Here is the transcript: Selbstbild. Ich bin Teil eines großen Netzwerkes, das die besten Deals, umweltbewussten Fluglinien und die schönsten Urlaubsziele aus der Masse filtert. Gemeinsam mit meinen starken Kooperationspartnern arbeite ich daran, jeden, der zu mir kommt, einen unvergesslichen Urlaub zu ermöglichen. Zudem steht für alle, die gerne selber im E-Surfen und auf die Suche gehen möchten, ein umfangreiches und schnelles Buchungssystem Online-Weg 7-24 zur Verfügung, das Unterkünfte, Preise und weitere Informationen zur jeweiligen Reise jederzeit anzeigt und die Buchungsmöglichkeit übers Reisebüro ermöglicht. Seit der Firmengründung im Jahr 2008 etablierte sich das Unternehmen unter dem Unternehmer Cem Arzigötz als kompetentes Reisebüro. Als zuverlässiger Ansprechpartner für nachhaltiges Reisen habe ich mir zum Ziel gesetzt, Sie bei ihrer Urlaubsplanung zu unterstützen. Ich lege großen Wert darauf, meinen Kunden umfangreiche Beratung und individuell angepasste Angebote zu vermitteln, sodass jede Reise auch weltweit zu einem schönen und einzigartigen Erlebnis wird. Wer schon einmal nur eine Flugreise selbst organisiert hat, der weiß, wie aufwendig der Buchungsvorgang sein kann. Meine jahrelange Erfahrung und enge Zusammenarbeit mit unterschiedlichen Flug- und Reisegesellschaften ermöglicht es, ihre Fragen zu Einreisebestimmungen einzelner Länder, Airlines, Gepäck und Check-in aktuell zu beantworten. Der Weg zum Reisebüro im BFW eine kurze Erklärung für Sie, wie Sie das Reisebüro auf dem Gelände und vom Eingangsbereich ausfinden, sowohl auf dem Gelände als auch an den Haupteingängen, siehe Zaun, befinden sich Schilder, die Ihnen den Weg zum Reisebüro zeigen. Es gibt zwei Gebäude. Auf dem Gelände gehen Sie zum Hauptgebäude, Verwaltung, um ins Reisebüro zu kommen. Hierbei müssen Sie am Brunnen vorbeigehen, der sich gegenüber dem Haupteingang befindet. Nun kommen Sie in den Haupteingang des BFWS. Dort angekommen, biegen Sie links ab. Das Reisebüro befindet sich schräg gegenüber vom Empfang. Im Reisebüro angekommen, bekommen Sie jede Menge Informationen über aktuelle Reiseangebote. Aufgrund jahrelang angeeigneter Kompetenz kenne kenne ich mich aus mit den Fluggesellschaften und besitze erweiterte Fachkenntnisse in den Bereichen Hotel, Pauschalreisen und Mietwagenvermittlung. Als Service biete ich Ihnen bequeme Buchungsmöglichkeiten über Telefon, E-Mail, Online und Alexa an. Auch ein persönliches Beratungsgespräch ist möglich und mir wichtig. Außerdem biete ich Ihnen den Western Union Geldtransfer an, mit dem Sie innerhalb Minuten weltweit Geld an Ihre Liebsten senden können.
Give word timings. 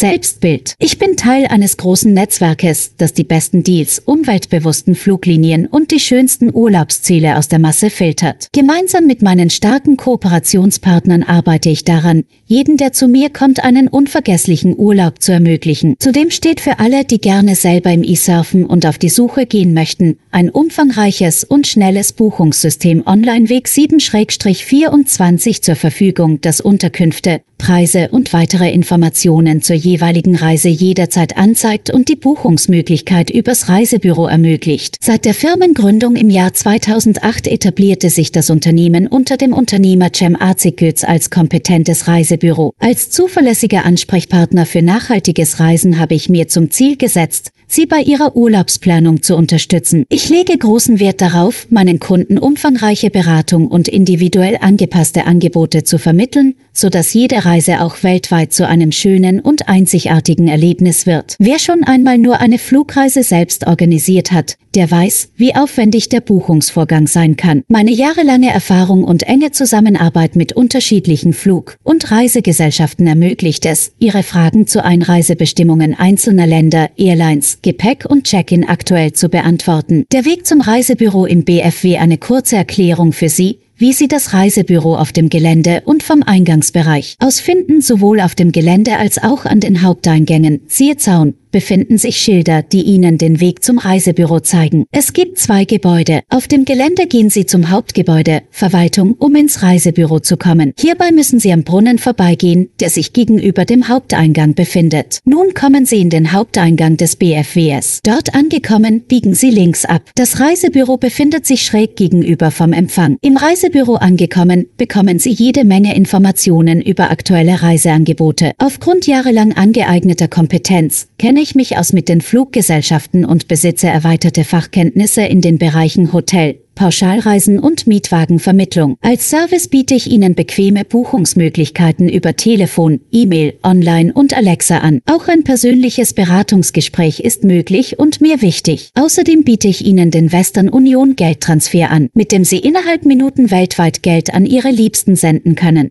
Selbstbild. 0.00 0.76
Ich 0.78 0.98
bin 0.98 1.16
Teil 1.18 1.44
eines 1.48 1.76
großen 1.76 2.14
Netzwerkes, 2.14 2.94
das 2.96 3.12
die 3.12 3.22
besten 3.22 3.62
Deals, 3.62 3.98
umweltbewussten 3.98 4.94
Fluglinien 4.94 5.66
und 5.66 5.90
die 5.90 6.00
schönsten 6.00 6.50
Urlaubsziele 6.54 7.36
aus 7.36 7.48
der 7.48 7.58
Masse 7.58 7.90
filtert. 7.90 8.48
Gemeinsam 8.54 9.06
mit 9.06 9.20
meinen 9.20 9.50
starken 9.50 9.98
Kooperationspartnern 9.98 11.22
arbeite 11.22 11.68
ich 11.68 11.84
daran, 11.84 12.24
jeden, 12.46 12.78
der 12.78 12.94
zu 12.94 13.08
mir 13.08 13.28
kommt, 13.28 13.62
einen 13.62 13.88
unvergesslichen 13.88 14.74
Urlaub 14.78 15.20
zu 15.20 15.32
ermöglichen. 15.32 15.96
Zudem 15.98 16.30
steht 16.30 16.60
für 16.60 16.78
alle, 16.78 17.04
die 17.04 17.20
gerne 17.20 17.54
selber 17.54 17.92
im 17.92 18.02
E-Surfen 18.02 18.64
und 18.64 18.86
auf 18.86 18.96
die 18.96 19.10
Suche 19.10 19.44
gehen 19.44 19.74
möchten, 19.74 20.16
ein 20.30 20.48
umfangreiches 20.48 21.44
und 21.44 21.66
schnelles 21.66 22.14
Buchungssystem 22.14 23.02
Online-Weg 23.04 23.66
7-24 23.68 25.60
zur 25.60 25.76
Verfügung, 25.76 26.40
das 26.40 26.62
Unterkünfte, 26.62 27.42
Preise 27.58 28.08
und 28.08 28.32
weitere 28.32 28.72
Informationen 28.72 29.60
zur 29.60 29.76
jeweiligen 29.76 29.89
Reise 29.96 30.68
jederzeit 30.68 31.36
anzeigt 31.36 31.90
und 31.90 32.08
die 32.08 32.16
Buchungsmöglichkeit 32.16 33.30
übers 33.30 33.68
Reisebüro 33.68 34.26
ermöglicht. 34.26 34.96
Seit 35.00 35.24
der 35.24 35.34
Firmengründung 35.34 36.16
im 36.16 36.30
Jahr 36.30 36.52
2008 36.52 37.46
etablierte 37.46 38.10
sich 38.10 38.32
das 38.32 38.50
Unternehmen 38.50 39.06
unter 39.06 39.36
dem 39.36 39.52
Unternehmer 39.52 40.10
Cem 40.14 40.36
Arzigötz 40.36 41.04
als 41.04 41.30
kompetentes 41.30 42.08
Reisebüro. 42.08 42.72
Als 42.78 43.10
zuverlässiger 43.10 43.84
Ansprechpartner 43.84 44.66
für 44.66 44.82
nachhaltiges 44.82 45.60
Reisen 45.60 45.98
habe 45.98 46.14
ich 46.14 46.28
mir 46.28 46.48
zum 46.48 46.70
Ziel 46.70 46.96
gesetzt, 46.96 47.52
Sie 47.72 47.86
bei 47.86 48.00
ihrer 48.00 48.34
Urlaubsplanung 48.34 49.22
zu 49.22 49.36
unterstützen. 49.36 50.04
Ich 50.08 50.28
lege 50.28 50.58
großen 50.58 50.98
Wert 50.98 51.20
darauf, 51.20 51.68
meinen 51.70 52.00
Kunden 52.00 52.36
umfangreiche 52.36 53.10
Beratung 53.10 53.68
und 53.68 53.86
individuell 53.86 54.58
angepasste 54.60 55.24
Angebote 55.24 55.84
zu 55.84 55.96
vermitteln, 55.96 56.56
sodass 56.72 57.14
jede 57.14 57.44
Reise 57.44 57.80
auch 57.80 58.02
weltweit 58.02 58.52
zu 58.52 58.66
einem 58.66 58.90
schönen 58.90 59.38
und 59.38 59.68
einzigartigen 59.68 60.48
Erlebnis 60.48 61.06
wird. 61.06 61.36
Wer 61.38 61.60
schon 61.60 61.84
einmal 61.84 62.18
nur 62.18 62.40
eine 62.40 62.58
Flugreise 62.58 63.22
selbst 63.22 63.68
organisiert 63.68 64.32
hat, 64.32 64.56
der 64.74 64.90
weiß, 64.90 65.30
wie 65.36 65.54
aufwendig 65.54 66.08
der 66.08 66.20
Buchungsvorgang 66.20 67.06
sein 67.06 67.36
kann. 67.36 67.62
Meine 67.68 67.92
jahrelange 67.92 68.52
Erfahrung 68.52 69.04
und 69.04 69.24
enge 69.24 69.52
Zusammenarbeit 69.52 70.36
mit 70.36 70.52
unterschiedlichen 70.52 71.32
Flug- 71.32 71.76
und 71.84 72.10
Reisegesellschaften 72.10 73.06
ermöglicht 73.06 73.66
es, 73.66 73.92
ihre 73.98 74.22
Fragen 74.22 74.66
zu 74.66 74.84
Einreisebestimmungen 74.84 75.94
einzelner 75.94 76.46
Länder, 76.46 76.90
Airlines, 76.96 77.59
Gepäck 77.62 78.06
und 78.08 78.24
Check-in 78.24 78.68
aktuell 78.68 79.12
zu 79.12 79.28
beantworten. 79.28 80.04
Der 80.12 80.24
Weg 80.24 80.46
zum 80.46 80.60
Reisebüro 80.60 81.26
im 81.26 81.44
BFW 81.44 81.98
eine 81.98 82.18
kurze 82.18 82.56
Erklärung 82.56 83.12
für 83.12 83.28
Sie, 83.28 83.58
wie 83.76 83.92
Sie 83.92 84.08
das 84.08 84.34
Reisebüro 84.34 84.96
auf 84.96 85.10
dem 85.12 85.30
Gelände 85.30 85.82
und 85.86 86.02
vom 86.02 86.22
Eingangsbereich 86.22 87.16
ausfinden, 87.18 87.80
sowohl 87.80 88.20
auf 88.20 88.34
dem 88.34 88.52
Gelände 88.52 88.98
als 88.98 89.22
auch 89.22 89.46
an 89.46 89.60
den 89.60 89.82
Haupteingängen, 89.82 90.60
siehe 90.66 90.98
Zaun, 90.98 91.34
befinden 91.50 91.98
sich 91.98 92.18
Schilder, 92.18 92.62
die 92.62 92.82
Ihnen 92.82 93.18
den 93.18 93.40
Weg 93.40 93.64
zum 93.64 93.78
Reisebüro 93.78 94.40
zeigen. 94.40 94.84
Es 94.92 95.12
gibt 95.12 95.38
zwei 95.38 95.64
Gebäude. 95.64 96.20
Auf 96.28 96.46
dem 96.46 96.64
Gelände 96.64 97.06
gehen 97.06 97.30
Sie 97.30 97.46
zum 97.46 97.70
Hauptgebäude, 97.70 98.42
Verwaltung, 98.50 99.14
um 99.18 99.34
ins 99.34 99.62
Reisebüro 99.62 100.20
zu 100.20 100.36
kommen. 100.36 100.72
Hierbei 100.78 101.10
müssen 101.12 101.40
Sie 101.40 101.52
am 101.52 101.64
Brunnen 101.64 101.98
vorbeigehen, 101.98 102.68
der 102.78 102.90
sich 102.90 103.12
gegenüber 103.12 103.64
dem 103.64 103.88
Haupteingang 103.88 104.54
befindet. 104.54 105.18
Nun 105.24 105.54
kommen 105.54 105.86
Sie 105.86 106.00
in 106.00 106.10
den 106.10 106.32
Haupteingang 106.32 106.96
des 106.96 107.16
BFWS. 107.16 108.00
Dort 108.04 108.34
angekommen, 108.34 109.02
biegen 109.02 109.34
Sie 109.34 109.50
links 109.50 109.84
ab. 109.84 110.02
Das 110.14 110.40
Reisebüro 110.40 110.98
befindet 110.98 111.46
sich 111.46 111.62
schräg 111.62 111.96
gegenüber 111.96 112.50
vom 112.50 112.72
Empfang. 112.72 113.16
Im 113.22 113.36
Reisebüro 113.36 113.94
angekommen, 113.96 114.66
bekommen 114.76 115.18
Sie 115.18 115.30
jede 115.30 115.64
Menge 115.64 115.96
Informationen 115.96 116.80
über 116.80 117.10
aktuelle 117.10 117.62
Reiseangebote. 117.62 118.52
Aufgrund 118.58 119.06
jahrelang 119.06 119.52
angeeigneter 119.52 120.28
Kompetenz 120.28 121.08
kenne 121.18 121.39
kenne 121.39 121.39
ich 121.40 121.54
mich 121.54 121.76
aus 121.76 121.92
mit 121.92 122.08
den 122.08 122.20
Fluggesellschaften 122.20 123.24
und 123.24 123.48
besitze 123.48 123.88
erweiterte 123.88 124.44
Fachkenntnisse 124.44 125.22
in 125.22 125.40
den 125.40 125.58
Bereichen 125.58 126.12
Hotel, 126.12 126.60
Pauschalreisen 126.74 127.58
und 127.58 127.86
Mietwagenvermittlung. 127.86 128.96
Als 129.02 129.28
Service 129.28 129.68
biete 129.68 129.94
ich 129.94 130.10
Ihnen 130.10 130.34
bequeme 130.34 130.84
Buchungsmöglichkeiten 130.84 132.08
über 132.08 132.36
Telefon, 132.36 133.00
E-Mail, 133.12 133.54
Online 133.62 134.12
und 134.14 134.34
Alexa 134.34 134.78
an. 134.78 135.00
Auch 135.04 135.28
ein 135.28 135.44
persönliches 135.44 136.14
Beratungsgespräch 136.14 137.20
ist 137.20 137.44
möglich 137.44 137.98
und 137.98 138.20
mir 138.20 138.40
wichtig. 138.40 138.92
Außerdem 138.94 139.44
biete 139.44 139.68
ich 139.68 139.84
Ihnen 139.84 140.10
den 140.10 140.32
Western 140.32 140.70
Union 140.70 141.16
Geldtransfer 141.16 141.90
an, 141.90 142.08
mit 142.14 142.32
dem 142.32 142.44
Sie 142.44 142.58
innerhalb 142.58 143.04
Minuten 143.04 143.50
weltweit 143.50 144.02
Geld 144.02 144.32
an 144.32 144.46
Ihre 144.46 144.70
Liebsten 144.70 145.16
senden 145.16 145.56
können. 145.56 145.88